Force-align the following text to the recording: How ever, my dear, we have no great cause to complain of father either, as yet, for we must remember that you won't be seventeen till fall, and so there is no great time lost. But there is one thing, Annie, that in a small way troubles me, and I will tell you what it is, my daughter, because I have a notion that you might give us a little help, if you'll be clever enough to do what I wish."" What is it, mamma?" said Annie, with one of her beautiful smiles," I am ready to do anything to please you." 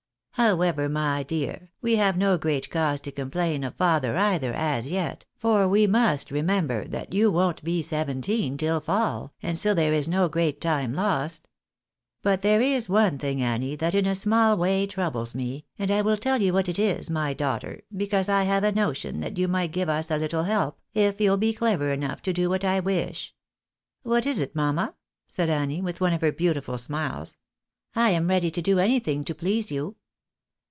How 0.35 0.59
ever, 0.61 0.89
my 0.89 1.21
dear, 1.21 1.69
we 1.83 1.97
have 1.97 2.17
no 2.17 2.35
great 2.35 2.71
cause 2.71 2.99
to 3.01 3.11
complain 3.11 3.63
of 3.63 3.75
father 3.75 4.17
either, 4.17 4.51
as 4.55 4.87
yet, 4.87 5.23
for 5.37 5.67
we 5.67 5.85
must 5.85 6.31
remember 6.31 6.87
that 6.87 7.13
you 7.13 7.29
won't 7.29 7.63
be 7.63 7.83
seventeen 7.83 8.57
till 8.57 8.79
fall, 8.79 9.35
and 9.43 9.55
so 9.55 9.75
there 9.75 9.93
is 9.93 10.07
no 10.07 10.27
great 10.29 10.59
time 10.59 10.95
lost. 10.95 11.47
But 12.23 12.41
there 12.41 12.59
is 12.59 12.89
one 12.89 13.19
thing, 13.19 13.39
Annie, 13.39 13.75
that 13.75 13.93
in 13.93 14.07
a 14.07 14.15
small 14.15 14.57
way 14.57 14.87
troubles 14.87 15.35
me, 15.35 15.65
and 15.77 15.91
I 15.91 16.01
will 16.01 16.17
tell 16.17 16.41
you 16.41 16.53
what 16.53 16.67
it 16.67 16.79
is, 16.79 17.07
my 17.07 17.35
daughter, 17.35 17.81
because 17.95 18.27
I 18.27 18.41
have 18.43 18.63
a 18.63 18.71
notion 18.71 19.19
that 19.19 19.37
you 19.37 19.47
might 19.47 19.71
give 19.71 19.89
us 19.89 20.09
a 20.09 20.17
little 20.17 20.45
help, 20.45 20.79
if 20.95 21.21
you'll 21.21 21.37
be 21.37 21.53
clever 21.53 21.91
enough 21.93 22.23
to 22.23 22.33
do 22.33 22.49
what 22.49 22.63
I 22.65 22.79
wish."" 22.79 23.35
What 24.01 24.25
is 24.25 24.39
it, 24.39 24.55
mamma?" 24.55 24.95
said 25.27 25.49
Annie, 25.51 25.83
with 25.83 26.01
one 26.01 26.13
of 26.13 26.21
her 26.21 26.31
beautiful 26.31 26.79
smiles," 26.79 27.37
I 27.95 28.09
am 28.09 28.27
ready 28.27 28.49
to 28.49 28.61
do 28.63 28.79
anything 28.79 29.23
to 29.25 29.35
please 29.35 29.71
you." 29.71 29.97